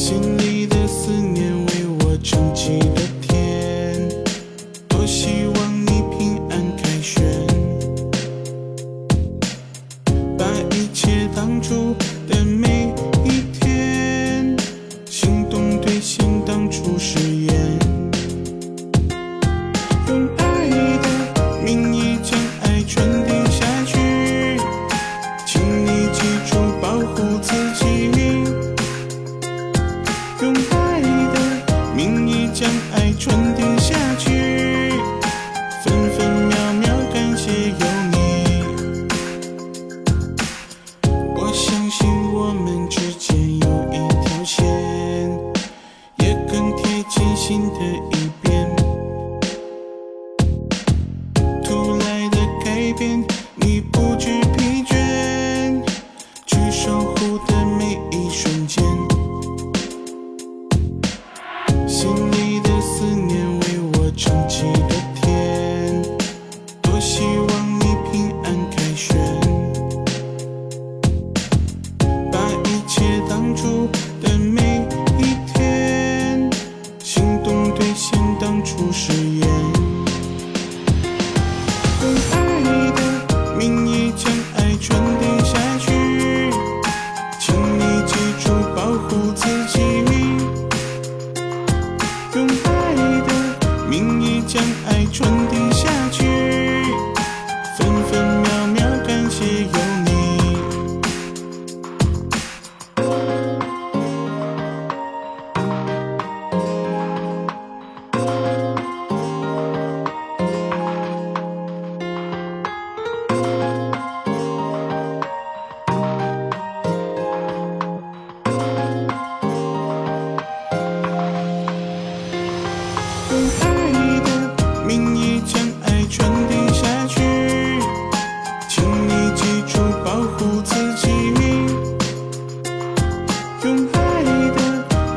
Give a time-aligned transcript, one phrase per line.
[0.00, 4.08] 心里的思念为我撑起了天
[4.88, 7.22] 多希望你平安凯旋
[10.38, 11.94] 把一切当初
[47.90, 48.76] 一遍。
[51.64, 53.29] 突来的改变。
[92.32, 92.69] Welcome.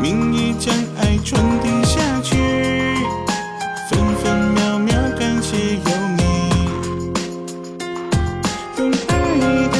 [0.04, 2.36] 名义将爱传递下去，
[3.90, 6.22] 分分秒秒感谢有你。
[8.78, 9.14] 用爱
[9.72, 9.78] 的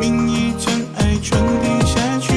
[0.00, 2.32] 名义将爱传递下去，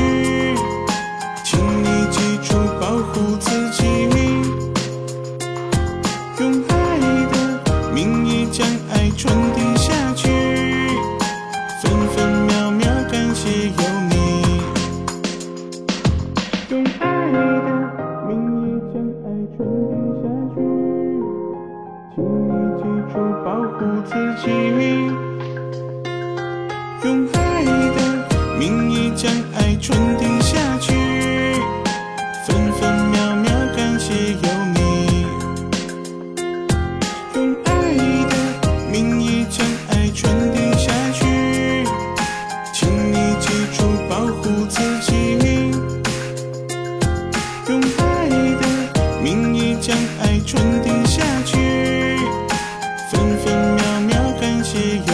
[1.45, 3.85] 请你记住保护自己。
[6.37, 6.99] 用爱
[7.31, 7.33] 的
[7.93, 10.27] 名义将爱传递下去，
[11.81, 12.50] 分分秒。
[23.13, 24.49] 保护自己
[27.03, 27.97] 用爱的
[28.57, 30.93] 名义将爱传递下去。
[32.45, 34.39] 分分秒秒感谢有
[34.75, 34.79] 你
[37.35, 37.69] 用爱
[38.29, 38.33] 的
[38.91, 39.30] 名义
[54.73, 55.10] te